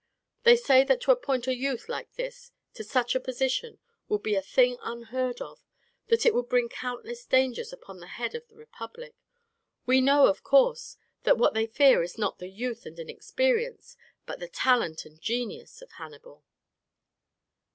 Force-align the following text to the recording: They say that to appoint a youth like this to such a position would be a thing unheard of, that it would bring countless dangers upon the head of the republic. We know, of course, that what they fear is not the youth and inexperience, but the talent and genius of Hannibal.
They 0.45 0.55
say 0.55 0.83
that 0.85 0.99
to 1.01 1.11
appoint 1.11 1.45
a 1.45 1.55
youth 1.55 1.87
like 1.87 2.13
this 2.15 2.49
to 2.73 2.83
such 2.83 3.13
a 3.13 3.19
position 3.19 3.77
would 4.09 4.23
be 4.23 4.33
a 4.33 4.41
thing 4.41 4.79
unheard 4.81 5.39
of, 5.43 5.63
that 6.07 6.25
it 6.25 6.33
would 6.33 6.49
bring 6.49 6.69
countless 6.69 7.23
dangers 7.23 7.71
upon 7.71 7.99
the 7.99 8.07
head 8.07 8.33
of 8.33 8.47
the 8.47 8.55
republic. 8.55 9.13
We 9.85 10.01
know, 10.01 10.25
of 10.25 10.41
course, 10.41 10.97
that 11.21 11.37
what 11.37 11.53
they 11.53 11.67
fear 11.67 12.01
is 12.01 12.17
not 12.17 12.39
the 12.39 12.49
youth 12.49 12.87
and 12.87 12.97
inexperience, 12.97 13.95
but 14.25 14.39
the 14.39 14.47
talent 14.47 15.05
and 15.05 15.21
genius 15.21 15.83
of 15.83 15.91
Hannibal. 15.91 16.43